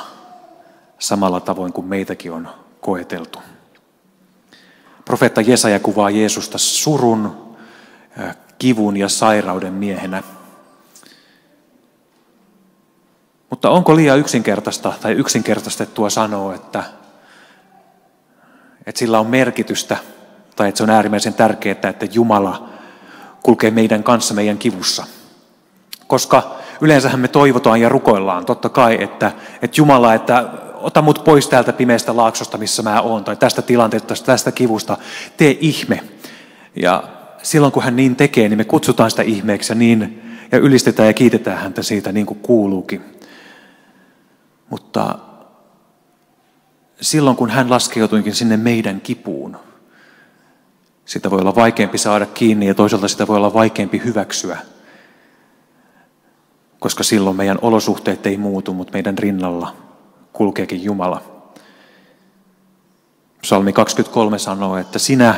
samalla 1.00 1.40
tavoin 1.40 1.74
kuin 1.74 1.88
meitäkin 1.88 2.32
on 2.32 2.50
koeteltu. 2.82 3.40
Profeetta 5.06 5.42
Jesaja 5.42 5.80
kuvaa 5.80 6.10
Jeesusta 6.10 6.58
surun, 6.58 7.56
kivun 8.60 8.98
ja 8.98 9.10
sairauden 9.10 9.74
miehenä. 9.74 10.24
Mutta 13.54 13.70
onko 13.70 13.96
liian 13.96 14.20
yksinkertaista 14.20 14.94
tai 15.02 15.14
yksinkertaistettua 15.14 16.10
sanoa, 16.10 16.56
että, 16.56 16.84
että 18.86 19.00
sillä 19.00 19.20
on 19.20 19.28
merkitystä 19.28 19.98
tai 20.56 20.70
että 20.70 20.78
se 20.78 20.84
on 20.84 20.90
äärimmäisen 20.90 21.34
tärkeää, 21.34 21.90
että 21.90 22.08
Jumala 22.14 22.70
kulkee 23.44 23.72
meidän 23.72 24.04
kanssa 24.04 24.34
meidän 24.34 24.58
kivussa. 24.58 25.06
Koska 26.08 26.56
yleensähän 26.82 27.20
me 27.20 27.28
toivotaan 27.28 27.82
ja 27.82 27.90
rukoillaan 27.90 28.46
totta 28.46 28.70
kai, 28.70 29.04
että, 29.04 29.32
että 29.62 29.82
Jumala, 29.82 30.14
että 30.14 30.50
ota 30.76 31.02
mut 31.02 31.24
pois 31.24 31.48
täältä 31.48 31.74
pimeästä 31.74 32.16
laaksosta, 32.16 32.58
missä 32.58 32.84
mä 32.84 33.02
oon, 33.02 33.24
tai 33.24 33.36
tästä 33.36 33.62
tilanteesta, 33.62 34.14
tästä 34.26 34.52
kivusta, 34.52 34.98
tee 35.38 35.58
ihme. 35.62 36.04
Ja 36.82 37.04
silloin 37.44 37.74
kun 37.74 37.84
hän 37.84 37.96
niin 37.96 38.16
tekee, 38.16 38.50
niin 38.50 38.58
me 38.58 38.66
kutsutaan 38.66 39.12
sitä 39.12 39.24
ihmeeksi 39.24 39.72
ja, 39.72 39.76
niin, 39.76 40.22
ja 40.52 40.58
ylistetään 40.58 41.08
ja 41.08 41.14
kiitetään 41.14 41.58
häntä 41.58 41.84
siitä 41.84 42.12
niin 42.12 42.26
kuin 42.26 42.40
kuuluukin. 42.40 43.14
Mutta 44.74 45.16
silloin 47.02 47.38
kun 47.38 47.50
hän 47.50 47.70
laskeutuikin 47.70 48.36
sinne 48.36 48.58
meidän 48.58 49.02
kipuun, 49.02 49.58
sitä 51.06 51.32
voi 51.32 51.40
olla 51.40 51.56
vaikeampi 51.56 51.98
saada 51.98 52.26
kiinni 52.26 52.68
ja 52.68 52.76
toisaalta 52.76 53.08
sitä 53.08 53.28
voi 53.28 53.38
olla 53.38 53.54
vaikeampi 53.54 54.02
hyväksyä, 54.06 54.58
koska 56.80 57.04
silloin 57.04 57.36
meidän 57.36 57.60
olosuhteet 57.62 58.26
ei 58.26 58.38
muutu, 58.38 58.74
mutta 58.74 58.94
meidän 58.94 59.18
rinnalla 59.18 59.76
kulkeekin 60.34 60.84
Jumala. 60.84 61.22
Psalmi 63.42 63.74
23 63.74 64.40
sanoo, 64.40 64.78
että 64.78 65.00
sinä 65.00 65.36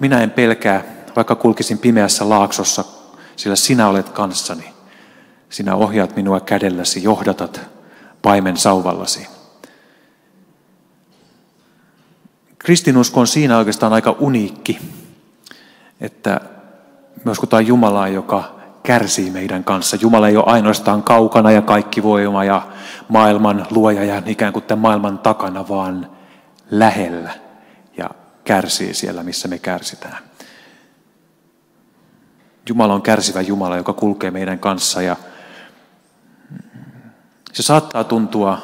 minä 0.00 0.20
en 0.20 0.30
pelkää, 0.30 0.84
vaikka 1.16 1.34
kulkisin 1.34 1.78
pimeässä 1.78 2.28
laaksossa, 2.28 2.84
sillä 3.36 3.56
sinä 3.56 3.88
olet 3.88 4.08
kanssani. 4.08 4.74
Sinä 5.50 5.74
ohjaat 5.74 6.16
minua 6.16 6.40
kädelläsi, 6.40 7.02
johdatat 7.02 7.74
paimen 8.24 8.56
sauvallasi. 8.56 9.26
Kristinusko 12.58 13.20
on 13.20 13.26
siinä 13.26 13.58
oikeastaan 13.58 13.92
aika 13.92 14.16
uniikki, 14.18 14.78
että 16.00 16.40
me 17.24 17.30
uskotaan 17.30 17.66
Jumalaa, 17.66 18.08
joka 18.08 18.60
kärsii 18.82 19.30
meidän 19.30 19.64
kanssa. 19.64 19.96
Jumala 20.00 20.28
ei 20.28 20.36
ole 20.36 20.44
ainoastaan 20.46 21.02
kaukana 21.02 21.50
ja 21.50 21.62
kaikki 21.62 22.02
voima 22.02 22.44
ja 22.44 22.66
maailman 23.08 23.66
luoja 23.70 24.04
ja 24.04 24.22
ikään 24.26 24.52
kuin 24.52 24.62
tämän 24.62 24.82
maailman 24.82 25.18
takana, 25.18 25.68
vaan 25.68 26.10
lähellä 26.70 27.34
ja 27.96 28.10
kärsii 28.44 28.94
siellä, 28.94 29.22
missä 29.22 29.48
me 29.48 29.58
kärsitään. 29.58 30.18
Jumala 32.68 32.94
on 32.94 33.02
kärsivä 33.02 33.40
Jumala, 33.40 33.76
joka 33.76 33.92
kulkee 33.92 34.30
meidän 34.30 34.58
kanssa 34.58 35.02
ja 35.02 35.16
se 37.54 37.62
saattaa 37.62 38.04
tuntua 38.04 38.58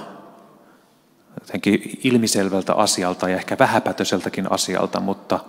jotenkin 1.41 2.01
ilmiselvältä 2.05 2.75
asialta 2.75 3.29
ja 3.29 3.37
ehkä 3.37 3.57
vähäpätöiseltäkin 3.59 4.53
asialta, 4.53 5.01
mutta 5.01 5.41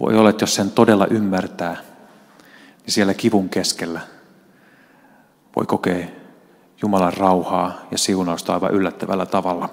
voi 0.00 0.18
olla, 0.18 0.30
että 0.30 0.42
jos 0.42 0.54
sen 0.54 0.70
todella 0.70 1.06
ymmärtää, 1.06 1.76
niin 2.82 2.92
siellä 2.92 3.14
kivun 3.14 3.48
keskellä 3.48 4.00
voi 5.56 5.66
kokea 5.66 6.06
Jumalan 6.82 7.12
rauhaa 7.12 7.80
ja 7.90 7.98
siunausta 7.98 8.54
aivan 8.54 8.74
yllättävällä 8.74 9.26
tavalla. 9.26 9.68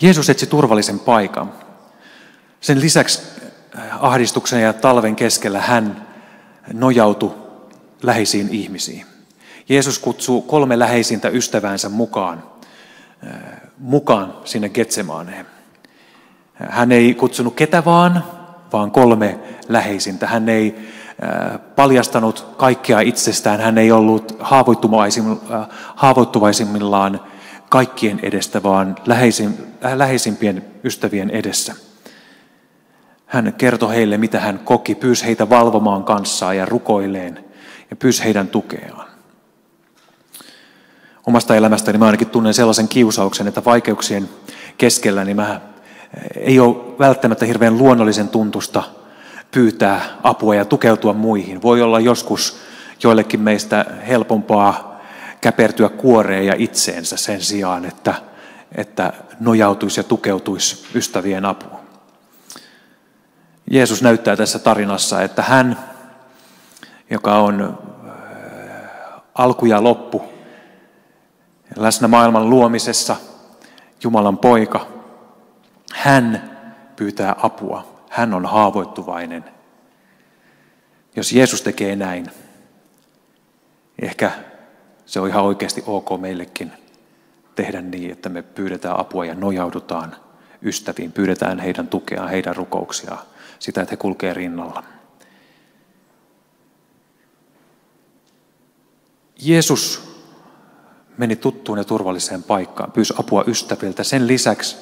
Jeesus 0.00 0.30
etsi 0.30 0.46
turvallisen 0.46 0.98
paikan. 0.98 1.52
Sen 2.60 2.80
lisäksi 2.80 3.22
äh, 3.78 4.04
ahdistuksen 4.04 4.62
ja 4.62 4.72
talven 4.72 5.16
keskellä 5.16 5.60
hän 5.60 6.08
nojautui 6.72 7.34
läheisiin 8.02 8.48
ihmisiin. 8.48 9.11
Jeesus 9.68 9.98
kutsuu 9.98 10.42
kolme 10.42 10.78
läheisintä 10.78 11.28
ystäväänsä 11.28 11.88
mukaan, 11.88 12.42
äh, 13.26 13.32
mukaan 13.78 14.34
sinne 14.44 14.68
Getsemaaneen. 14.68 15.46
Hän 16.54 16.92
ei 16.92 17.14
kutsunut 17.14 17.54
ketä 17.54 17.84
vaan, 17.84 18.24
vaan 18.72 18.90
kolme 18.90 19.38
läheisintä. 19.68 20.26
Hän 20.26 20.48
ei 20.48 20.74
äh, 21.24 21.60
paljastanut 21.76 22.46
kaikkea 22.56 23.00
itsestään. 23.00 23.60
Hän 23.60 23.78
ei 23.78 23.92
ollut 23.92 24.36
äh, 24.40 24.48
haavoittuvaisimmillaan 25.94 27.20
kaikkien 27.68 28.20
edestä, 28.22 28.62
vaan 28.62 28.96
läheisimpien 29.94 30.64
ystävien 30.84 31.30
edessä. 31.30 31.74
Hän 33.26 33.54
kertoi 33.58 33.94
heille, 33.94 34.18
mitä 34.18 34.40
hän 34.40 34.58
koki, 34.58 34.94
pyysi 34.94 35.26
heitä 35.26 35.48
valvomaan 35.48 36.04
kanssaan 36.04 36.56
ja 36.56 36.66
rukoileen 36.66 37.44
ja 37.90 37.96
pyysi 37.96 38.24
heidän 38.24 38.48
tukeaan 38.48 39.11
omasta 41.26 41.56
elämästäni 41.56 41.98
mä 41.98 42.06
ainakin 42.06 42.30
tunnen 42.30 42.54
sellaisen 42.54 42.88
kiusauksen, 42.88 43.48
että 43.48 43.64
vaikeuksien 43.64 44.28
keskellä 44.78 45.24
niin 45.24 45.36
mä 45.36 45.60
ei 46.36 46.60
ole 46.60 46.76
välttämättä 46.98 47.46
hirveän 47.46 47.78
luonnollisen 47.78 48.28
tuntusta 48.28 48.82
pyytää 49.50 50.00
apua 50.22 50.54
ja 50.54 50.64
tukeutua 50.64 51.12
muihin. 51.12 51.62
Voi 51.62 51.82
olla 51.82 52.00
joskus 52.00 52.56
joillekin 53.02 53.40
meistä 53.40 53.84
helpompaa 54.08 55.00
käpertyä 55.40 55.88
kuoreen 55.88 56.46
ja 56.46 56.54
itseensä 56.58 57.16
sen 57.16 57.40
sijaan, 57.40 57.84
että, 57.84 58.14
että 58.72 59.12
nojautuisi 59.40 60.00
ja 60.00 60.04
tukeutuisi 60.04 60.86
ystävien 60.94 61.44
apuun. 61.44 61.82
Jeesus 63.70 64.02
näyttää 64.02 64.36
tässä 64.36 64.58
tarinassa, 64.58 65.22
että 65.22 65.42
hän, 65.42 65.78
joka 67.10 67.38
on 67.38 67.78
alku 69.34 69.66
ja 69.66 69.82
loppu, 69.82 70.31
läsnä 71.76 72.08
maailman 72.08 72.50
luomisessa, 72.50 73.16
Jumalan 74.02 74.38
poika. 74.38 74.86
Hän 75.92 76.58
pyytää 76.96 77.36
apua. 77.42 78.04
Hän 78.08 78.34
on 78.34 78.46
haavoittuvainen. 78.46 79.44
Jos 81.16 81.32
Jeesus 81.32 81.62
tekee 81.62 81.96
näin, 81.96 82.26
ehkä 84.02 84.32
se 85.06 85.20
on 85.20 85.28
ihan 85.28 85.44
oikeasti 85.44 85.84
ok 85.86 86.20
meillekin 86.20 86.72
tehdä 87.54 87.82
niin, 87.82 88.10
että 88.10 88.28
me 88.28 88.42
pyydetään 88.42 89.00
apua 89.00 89.24
ja 89.24 89.34
nojaudutaan 89.34 90.16
ystäviin, 90.62 91.12
pyydetään 91.12 91.58
heidän 91.58 91.88
tukeaan, 91.88 92.28
heidän 92.28 92.56
rukouksiaan, 92.56 93.18
sitä, 93.58 93.80
että 93.82 93.92
he 93.92 93.96
kulkee 93.96 94.34
rinnalla. 94.34 94.84
Jeesus 99.42 100.11
meni 101.22 101.36
tuttuun 101.36 101.78
ja 101.78 101.84
turvalliseen 101.84 102.42
paikkaan, 102.42 102.92
pyysi 102.92 103.14
apua 103.18 103.44
ystäviltä. 103.46 104.04
Sen 104.04 104.26
lisäksi 104.26 104.76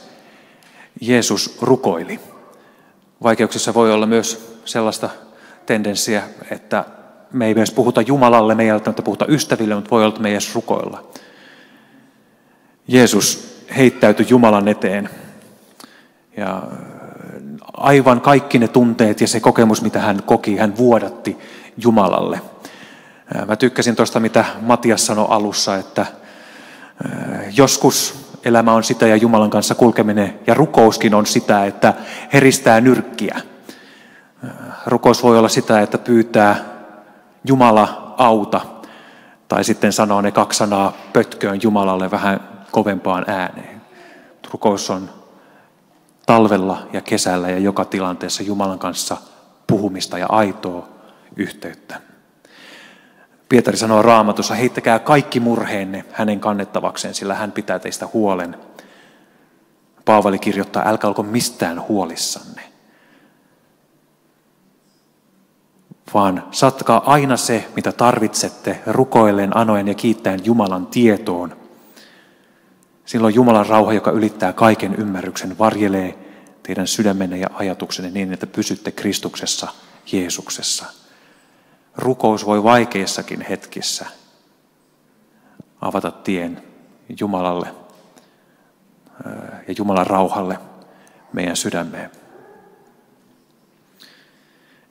Jeesus 1.00 1.58
rukoili. 1.62 2.20
Vaikeuksissa 3.22 3.74
voi 3.74 3.92
olla 3.92 4.06
myös 4.06 4.60
sellaista 4.64 5.10
tendenssiä, 5.66 6.22
että 6.50 6.84
me 7.32 7.46
ei 7.46 7.52
edes 7.52 7.70
puhuta 7.70 8.00
Jumalalle, 8.00 8.54
me 8.54 8.62
ei 8.62 8.70
välttämättä 8.70 9.02
puhuta 9.02 9.26
ystäville, 9.28 9.74
mutta 9.74 9.90
voi 9.90 10.00
olla, 10.02 10.08
että 10.08 10.20
me 10.20 10.28
ei 10.28 10.34
edes 10.34 10.54
rukoilla. 10.54 11.04
Jeesus 12.88 13.56
heittäytyi 13.76 14.26
Jumalan 14.28 14.68
eteen. 14.68 15.10
Ja 16.36 16.62
aivan 17.72 18.20
kaikki 18.20 18.58
ne 18.58 18.68
tunteet 18.68 19.20
ja 19.20 19.28
se 19.28 19.40
kokemus, 19.40 19.82
mitä 19.82 20.00
hän 20.00 20.22
koki, 20.22 20.56
hän 20.56 20.76
vuodatti 20.76 21.38
Jumalalle. 21.76 22.40
Mä 23.46 23.56
tykkäsin 23.56 23.96
tuosta, 23.96 24.20
mitä 24.20 24.44
Matias 24.60 25.06
sanoi 25.06 25.26
alussa, 25.28 25.76
että 25.76 26.19
Joskus 27.56 28.26
elämä 28.44 28.72
on 28.72 28.84
sitä 28.84 29.06
ja 29.06 29.16
Jumalan 29.16 29.50
kanssa 29.50 29.74
kulkeminen 29.74 30.40
ja 30.46 30.54
rukouskin 30.54 31.14
on 31.14 31.26
sitä, 31.26 31.64
että 31.64 31.94
heristää 32.32 32.80
nyrkkiä. 32.80 33.40
Rukous 34.86 35.22
voi 35.22 35.38
olla 35.38 35.48
sitä, 35.48 35.80
että 35.80 35.98
pyytää 35.98 36.64
Jumala 37.44 38.14
auta 38.16 38.60
tai 39.48 39.64
sitten 39.64 39.92
sanoo 39.92 40.20
ne 40.20 40.32
kaksi 40.32 40.56
sanaa 40.56 40.92
pötköön 41.12 41.62
Jumalalle 41.62 42.10
vähän 42.10 42.40
kovempaan 42.70 43.24
ääneen. 43.26 43.80
Rukous 44.52 44.90
on 44.90 45.10
talvella 46.26 46.88
ja 46.92 47.00
kesällä 47.00 47.50
ja 47.50 47.58
joka 47.58 47.84
tilanteessa 47.84 48.42
Jumalan 48.42 48.78
kanssa 48.78 49.16
puhumista 49.66 50.18
ja 50.18 50.26
aitoa 50.28 50.88
yhteyttä. 51.36 52.00
Pietari 53.50 53.76
sanoo 53.76 54.02
raamatussa, 54.02 54.54
heittäkää 54.54 54.98
kaikki 54.98 55.40
murheenne 55.40 56.04
hänen 56.12 56.40
kannettavakseen, 56.40 57.14
sillä 57.14 57.34
hän 57.34 57.52
pitää 57.52 57.78
teistä 57.78 58.08
huolen. 58.12 58.56
Paavali 60.04 60.38
kirjoittaa, 60.38 60.88
älkää 60.88 61.08
olko 61.08 61.22
mistään 61.22 61.88
huolissanne. 61.88 62.62
Vaan 66.14 66.42
satkaa 66.50 67.02
aina 67.06 67.36
se, 67.36 67.68
mitä 67.76 67.92
tarvitsette, 67.92 68.80
rukoilleen, 68.86 69.56
anoen 69.56 69.88
ja 69.88 69.94
kiittäen 69.94 70.40
Jumalan 70.44 70.86
tietoon. 70.86 71.56
Silloin 73.04 73.34
Jumalan 73.34 73.66
rauha, 73.66 73.92
joka 73.92 74.10
ylittää 74.10 74.52
kaiken 74.52 74.94
ymmärryksen, 74.94 75.58
varjelee 75.58 76.18
teidän 76.62 76.86
sydämenne 76.86 77.38
ja 77.38 77.48
ajatuksenne 77.54 78.10
niin, 78.10 78.32
että 78.32 78.46
pysytte 78.46 78.92
Kristuksessa, 78.92 79.68
Jeesuksessa– 80.12 80.86
rukous 82.00 82.46
voi 82.46 82.62
vaikeissakin 82.62 83.40
hetkissä 83.40 84.06
avata 85.80 86.10
tien 86.10 86.62
Jumalalle 87.20 87.74
ja 89.68 89.74
Jumalan 89.78 90.06
rauhalle 90.06 90.58
meidän 91.32 91.56
sydämeen. 91.56 92.10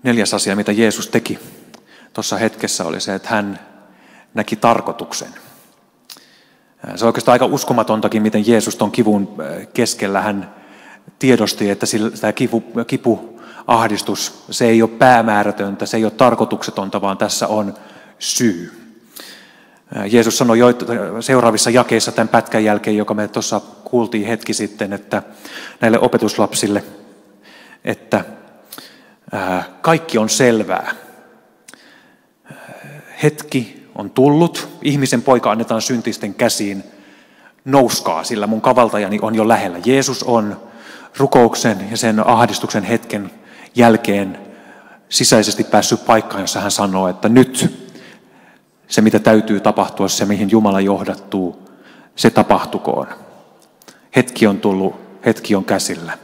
Neljäs 0.04 0.34
asia, 0.34 0.56
mitä 0.56 0.72
Jeesus 0.72 1.08
teki 1.08 1.39
tuossa 2.13 2.38
hetkessä, 2.38 2.86
oli 2.86 3.02
se, 3.02 3.15
että 3.15 3.30
hän 3.30 3.60
näki 4.34 4.56
tarkoituksen. 4.56 5.34
Se 6.95 7.06
on 7.06 7.08
oikeastaan 7.08 7.34
aika 7.34 7.45
uskomatontakin, 7.45 8.22
miten 8.22 8.48
Jeesus 8.48 8.76
tuon 8.76 8.91
kivun 8.91 9.36
keskellä 9.74 10.22
hän 10.22 10.56
tiedosti, 11.19 11.69
että 11.69 11.86
tämä 12.22 12.34
kipu, 12.34 12.63
kipu 12.88 13.38
ahdistus, 13.67 14.43
se 14.52 14.65
ei 14.65 14.82
ole 14.82 14.89
päämäärätöntä, 14.89 15.86
se 15.86 15.98
ei 15.98 16.04
ole 16.04 16.12
tarkoituksetonta, 16.12 17.02
vaan 17.02 17.17
tässä 17.17 17.48
on 17.48 17.74
syy. 18.19 18.76
Jeesus 20.12 20.38
sanoi 20.38 20.60
jo 20.60 20.67
seuraavissa 21.22 21.69
jakeissa 21.69 22.12
tämän 22.12 22.28
pätkän 22.28 22.63
jälkeen, 22.63 22.98
joka 22.98 23.13
me 23.13 23.28
tuossa 23.28 23.62
kuultiin 23.84 24.28
hetki 24.28 24.54
sitten, 24.54 24.93
että 24.93 25.24
näille 25.82 26.00
opetuslapsille, 26.00 26.84
että 27.86 28.26
kaikki 29.82 30.17
on 30.17 30.30
selvää. 30.30 30.91
Hetki 33.24 33.88
on 33.95 34.10
tullut, 34.10 34.69
ihmisen 34.82 35.22
poika 35.22 35.52
annetaan 35.52 35.82
syntisten 35.82 36.34
käsiin, 36.34 36.84
nouskaa, 37.65 38.24
sillä 38.24 38.48
mun 38.48 38.62
kavaltajani 38.62 39.19
on 39.22 39.36
jo 39.36 39.48
lähellä. 39.48 39.80
Jeesus 39.86 40.24
on 40.24 40.62
rukouksen 41.17 41.88
ja 41.91 41.98
sen 41.98 42.28
ahdistuksen 42.28 42.84
hetken 42.84 43.32
jälkeen 43.75 44.38
sisäisesti 45.10 45.63
päässyt 45.63 46.05
paikkaan, 46.05 46.41
jossa 46.41 46.60
hän 46.60 46.71
sanoo, 46.71 47.08
että 47.08 47.29
nyt 47.29 47.79
se, 48.88 49.01
mitä 49.01 49.19
täytyy 49.19 49.60
tapahtua, 49.60 50.08
se, 50.08 50.25
mihin 50.25 50.51
Jumala 50.51 50.82
johdattuu, 50.82 51.69
se 52.15 52.29
tapahtukoon. 52.29 53.08
Hetki 54.15 54.47
on 54.47 54.60
tullut, 54.60 54.95
hetki 55.25 55.55
on 55.55 55.65
käsillä. 55.65 56.17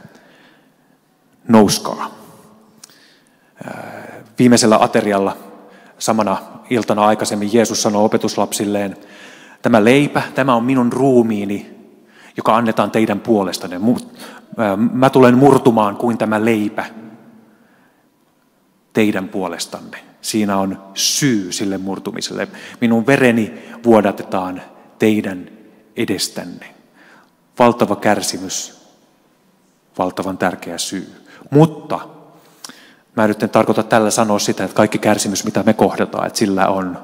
Nouskaa. 1.48 2.10
Viimeisellä 4.38 4.78
aterialla 4.80 5.36
samana 5.98 6.36
iltana 6.70 7.06
aikaisemmin 7.06 7.50
Jeesus 7.52 7.82
sanoi 7.82 8.04
opetuslapsilleen, 8.04 8.96
tämä 9.62 9.84
leipä, 9.84 10.22
tämä 10.34 10.54
on 10.54 10.64
minun 10.64 10.92
ruumiini, 10.92 11.76
joka 12.36 12.56
annetaan 12.56 12.90
teidän 12.90 13.20
puolestanne. 13.20 13.80
Mä 14.92 15.10
tulen 15.10 15.38
murtumaan 15.38 15.96
kuin 15.96 16.18
tämä 16.18 16.44
leipä 16.44 16.84
teidän 18.96 19.28
puolestanne. 19.28 19.98
Siinä 20.20 20.56
on 20.56 20.82
syy 20.94 21.52
sille 21.52 21.78
murtumiselle. 21.78 22.48
Minun 22.80 23.06
vereni 23.06 23.54
vuodatetaan 23.84 24.62
teidän 24.98 25.50
edestänne. 25.96 26.74
Valtava 27.58 27.96
kärsimys, 27.96 28.86
valtavan 29.98 30.38
tärkeä 30.38 30.78
syy. 30.78 31.12
Mutta 31.50 32.00
mä 33.16 33.28
nyt 33.28 33.42
en 33.42 33.50
tarkoita 33.50 33.82
tällä 33.82 34.10
sanoa 34.10 34.38
sitä, 34.38 34.64
että 34.64 34.76
kaikki 34.76 34.98
kärsimys, 34.98 35.44
mitä 35.44 35.62
me 35.62 35.72
kohdataan, 35.72 36.26
että 36.26 36.38
sillä 36.38 36.68
on 36.68 36.98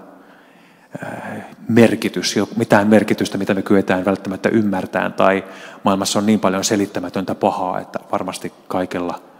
äh, 1.04 1.46
merkitys, 1.68 2.34
mitään 2.56 2.88
merkitystä, 2.88 3.38
mitä 3.38 3.54
me 3.54 3.62
kyetään 3.62 4.04
välttämättä 4.04 4.48
ymmärtämään, 4.48 5.12
tai 5.12 5.44
maailmassa 5.84 6.18
on 6.18 6.26
niin 6.26 6.40
paljon 6.40 6.64
selittämätöntä 6.64 7.34
pahaa, 7.34 7.80
että 7.80 7.98
varmasti 8.12 8.52
kaikella 8.68 9.31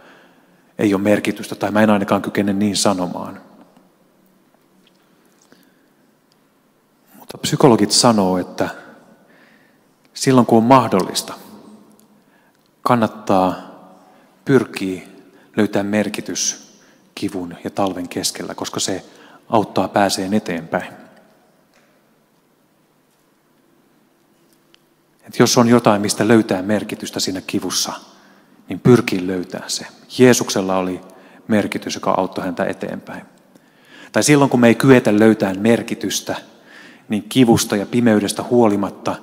ei 0.79 0.93
ole 0.93 1.01
merkitystä, 1.01 1.55
tai 1.55 1.71
mä 1.71 1.81
en 1.81 1.89
ainakaan 1.89 2.21
kykene 2.21 2.53
niin 2.53 2.77
sanomaan. 2.77 3.41
Mutta 7.19 7.37
psykologit 7.37 7.91
sanoo, 7.91 8.37
että 8.37 8.69
silloin 10.13 10.45
kun 10.45 10.57
on 10.57 10.63
mahdollista, 10.63 11.33
kannattaa 12.81 13.55
pyrkiä 14.45 15.01
löytää 15.57 15.83
merkitys 15.83 16.73
kivun 17.15 17.55
ja 17.63 17.69
talven 17.69 18.09
keskellä, 18.09 18.55
koska 18.55 18.79
se 18.79 19.05
auttaa 19.49 19.87
pääseen 19.87 20.33
eteenpäin. 20.33 20.93
Et 25.27 25.39
jos 25.39 25.57
on 25.57 25.67
jotain, 25.67 26.01
mistä 26.01 26.27
löytää 26.27 26.61
merkitystä 26.61 27.19
siinä 27.19 27.41
kivussa, 27.41 27.93
niin 28.69 28.79
pyrkii 28.79 29.27
löytää 29.27 29.63
se. 29.67 29.85
Jeesuksella 30.17 30.77
oli 30.77 31.01
merkitys, 31.47 31.95
joka 31.95 32.11
auttoi 32.11 32.45
häntä 32.45 32.65
eteenpäin. 32.65 33.25
Tai 34.11 34.23
silloin, 34.23 34.49
kun 34.49 34.59
me 34.59 34.67
ei 34.67 34.75
kyetä 34.75 35.19
löytämään 35.19 35.59
merkitystä, 35.59 36.35
niin 37.09 37.23
kivusta 37.29 37.75
ja 37.75 37.85
pimeydestä 37.85 38.43
huolimatta 38.43 39.15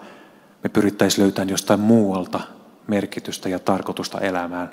me 0.63 0.69
pyrittäisiin 0.69 1.23
löytämään 1.23 1.49
jostain 1.49 1.81
muualta 1.81 2.41
merkitystä 2.87 3.49
ja 3.49 3.59
tarkoitusta 3.59 4.21
elämään, 4.21 4.71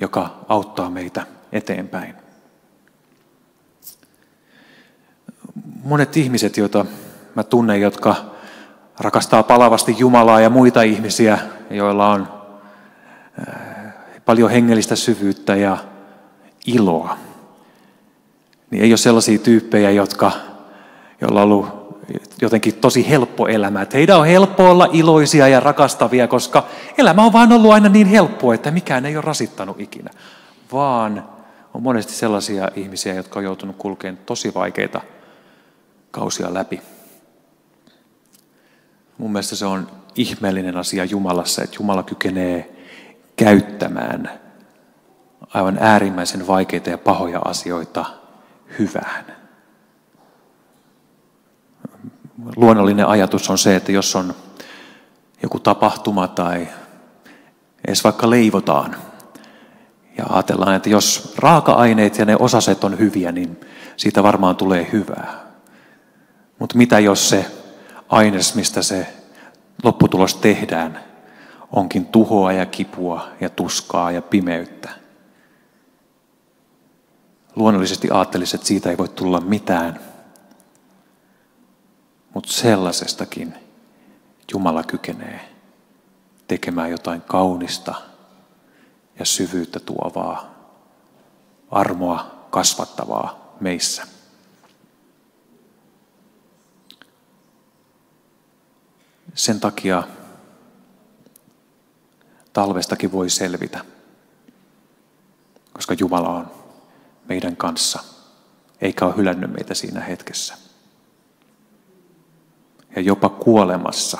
joka 0.00 0.44
auttaa 0.48 0.90
meitä 0.90 1.26
eteenpäin. 1.52 2.14
Monet 5.84 6.16
ihmiset, 6.16 6.56
joita 6.56 6.86
mä 7.34 7.42
tunnen, 7.42 7.80
jotka 7.80 8.16
rakastaa 8.98 9.42
palavasti 9.42 9.96
Jumalaa 9.98 10.40
ja 10.40 10.50
muita 10.50 10.82
ihmisiä, 10.82 11.38
joilla 11.70 12.10
on 12.10 12.28
paljon 14.24 14.50
hengellistä 14.50 14.96
syvyyttä 14.96 15.56
ja 15.56 15.78
iloa, 16.66 17.16
niin 18.70 18.82
ei 18.82 18.90
ole 18.90 18.96
sellaisia 18.96 19.38
tyyppejä, 19.38 19.90
jotka, 19.90 20.32
joilla 21.20 21.42
on 21.42 21.52
ollut 21.52 21.82
jotenkin 22.42 22.74
tosi 22.74 23.10
helppo 23.10 23.48
elämä. 23.48 23.82
Että 23.82 23.96
heidän 23.96 24.18
on 24.18 24.26
helppo 24.26 24.70
olla 24.70 24.88
iloisia 24.92 25.48
ja 25.48 25.60
rakastavia, 25.60 26.28
koska 26.28 26.66
elämä 26.98 27.22
on 27.22 27.32
vaan 27.32 27.52
ollut 27.52 27.72
aina 27.72 27.88
niin 27.88 28.06
helppoa, 28.06 28.54
että 28.54 28.70
mikään 28.70 29.06
ei 29.06 29.16
ole 29.16 29.24
rasittanut 29.24 29.80
ikinä. 29.80 30.10
Vaan 30.72 31.28
on 31.74 31.82
monesti 31.82 32.12
sellaisia 32.12 32.68
ihmisiä, 32.76 33.14
jotka 33.14 33.38
on 33.38 33.44
joutunut 33.44 33.76
kulkemaan 33.76 34.18
tosi 34.26 34.54
vaikeita 34.54 35.00
kausia 36.10 36.54
läpi. 36.54 36.80
Mun 39.18 39.32
mielestä 39.32 39.56
se 39.56 39.66
on 39.66 39.86
ihmeellinen 40.14 40.76
asia 40.76 41.04
Jumalassa, 41.04 41.62
että 41.62 41.76
Jumala 41.80 42.02
kykenee 42.02 42.81
käyttämään 43.36 44.30
aivan 45.54 45.78
äärimmäisen 45.80 46.46
vaikeita 46.46 46.90
ja 46.90 46.98
pahoja 46.98 47.38
asioita 47.38 48.04
hyvään 48.78 49.42
luonnollinen 52.56 53.06
ajatus 53.06 53.50
on 53.50 53.58
se, 53.58 53.76
että 53.76 53.92
jos 53.92 54.16
on 54.16 54.34
joku 55.42 55.60
tapahtuma 55.60 56.28
tai 56.28 56.68
edes 57.86 58.04
vaikka 58.04 58.30
leivotaan, 58.30 58.96
ja 60.18 60.24
ajatellaan, 60.28 60.76
että 60.76 60.88
jos 60.88 61.34
raaka-aineet 61.38 62.18
ja 62.18 62.24
ne 62.24 62.36
osaset 62.38 62.84
on 62.84 62.98
hyviä, 62.98 63.32
niin 63.32 63.60
siitä 63.96 64.22
varmaan 64.22 64.56
tulee 64.56 64.88
hyvää. 64.92 65.42
Mutta 66.58 66.78
mitä 66.78 66.98
jos 66.98 67.28
se 67.28 67.46
aines, 68.08 68.54
mistä 68.54 68.82
se 68.82 69.06
lopputulos 69.82 70.34
tehdään, 70.34 71.00
onkin 71.72 72.06
tuhoa 72.06 72.52
ja 72.52 72.66
kipua 72.66 73.28
ja 73.40 73.50
tuskaa 73.50 74.10
ja 74.10 74.22
pimeyttä? 74.22 74.90
Luonnollisesti 77.56 78.08
ajattelisin, 78.10 78.56
että 78.56 78.66
siitä 78.66 78.90
ei 78.90 78.98
voi 78.98 79.08
tulla 79.08 79.40
mitään– 79.40 80.00
mutta 82.34 82.52
sellaisestakin 82.52 83.54
Jumala 84.52 84.82
kykenee 84.82 85.48
tekemään 86.48 86.90
jotain 86.90 87.20
kaunista 87.20 87.94
ja 89.18 89.24
syvyyttä 89.24 89.80
tuovaa, 89.80 90.54
armoa 91.70 92.46
kasvattavaa 92.50 93.56
meissä. 93.60 94.06
Sen 99.34 99.60
takia 99.60 100.02
talvestakin 102.52 103.12
voi 103.12 103.30
selvitä, 103.30 103.84
koska 105.72 105.94
Jumala 105.98 106.28
on 106.28 106.50
meidän 107.28 107.56
kanssa, 107.56 108.04
eikä 108.80 109.06
ole 109.06 109.16
hylännyt 109.16 109.52
meitä 109.52 109.74
siinä 109.74 110.00
hetkessä 110.00 110.56
ja 112.96 113.02
jopa 113.02 113.28
kuolemassa 113.28 114.18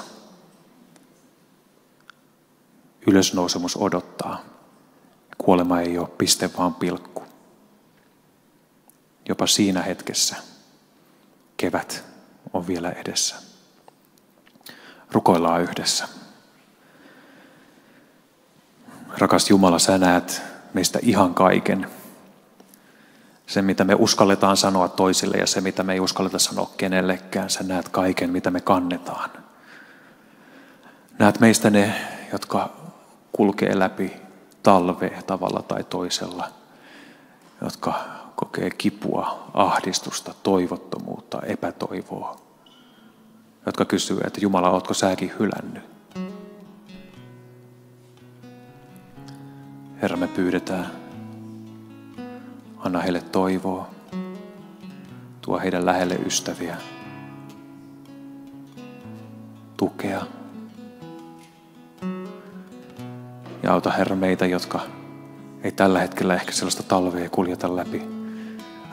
ylösnousemus 3.07 3.77
odottaa. 3.77 4.45
Kuolema 5.39 5.81
ei 5.81 5.99
ole 5.99 6.09
piste, 6.09 6.51
vaan 6.59 6.75
pilkku. 6.75 7.23
Jopa 9.29 9.47
siinä 9.47 9.83
hetkessä 9.83 10.37
kevät 11.57 12.05
on 12.53 12.67
vielä 12.67 12.91
edessä. 12.91 13.37
Rukoillaan 15.13 15.63
yhdessä. 15.63 16.09
Rakas 19.19 19.51
Jumala, 19.51 19.79
sä 19.79 19.99
näet 19.99 20.43
meistä 20.75 20.99
ihan 21.03 21.35
kaiken 21.35 21.87
se, 23.53 23.63
mitä 23.63 23.85
me 23.85 23.95
uskalletaan 23.95 24.57
sanoa 24.57 24.89
toisille 24.89 25.37
ja 25.37 25.47
se, 25.47 25.61
mitä 25.61 25.83
me 25.83 25.93
ei 25.93 26.01
uskalleta 26.01 26.39
sanoa 26.39 26.71
kenellekään. 26.77 27.51
Sä 27.51 27.63
näet 27.63 27.89
kaiken, 27.89 28.31
mitä 28.31 28.51
me 28.51 28.61
kannetaan. 28.61 29.31
Näet 31.19 31.41
meistä 31.41 31.71
ne, 31.71 31.95
jotka 32.33 32.71
kulkee 33.33 33.79
läpi 33.79 34.13
talvea 34.63 35.23
tavalla 35.23 35.63
tai 35.63 35.85
toisella, 35.85 36.49
jotka 37.61 37.95
kokee 38.37 38.71
kipua, 38.71 39.51
ahdistusta, 39.55 40.35
toivottomuutta, 40.43 41.43
epätoivoa, 41.43 42.37
jotka 43.67 43.85
kysyy, 43.85 44.21
että 44.27 44.41
Jumala, 44.41 44.71
ootko 44.71 44.95
säkin 44.95 45.33
hylännyt? 45.39 45.83
Herra, 50.03 50.17
me 50.17 50.29
pyydetään, 50.29 50.87
Anna 52.79 53.01
heille 53.01 53.23
toivoa. 53.23 53.91
Tuo 55.41 55.59
heidän 55.59 55.87
lähelle 55.87 56.15
ystäviä. 56.15 56.77
Tukea. 59.77 60.23
Ja 63.63 63.73
auta 63.73 63.91
Herra 63.91 64.17
meitä, 64.17 64.47
jotka 64.47 64.81
ei 65.63 65.73
tällä 65.73 66.01
hetkellä 66.01 66.35
ehkä 66.35 66.53
sellaista 66.53 66.83
talvea 66.83 67.31
kuljeta 67.31 67.77
läpi. 67.77 68.03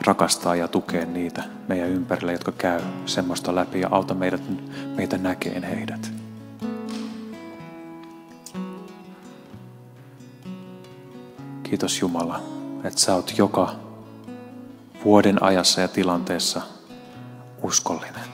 Rakastaa 0.06 0.56
ja 0.56 0.68
tukea 0.68 1.06
niitä 1.06 1.42
meidän 1.68 1.88
ympärille, 1.88 2.32
jotka 2.32 2.52
käy 2.52 2.80
semmoista 3.06 3.54
läpi 3.54 3.80
ja 3.80 3.88
auta 3.90 4.14
meidät, 4.14 4.42
meitä 4.96 5.18
näkeen 5.18 5.62
heidät. 5.62 6.09
Kiitos 11.70 12.00
Jumala 12.00 12.40
että 12.84 13.00
sä 13.00 13.14
oot 13.14 13.38
joka 13.38 13.74
vuoden 15.04 15.42
ajassa 15.42 15.80
ja 15.80 15.88
tilanteessa 15.88 16.62
uskollinen. 17.62 18.29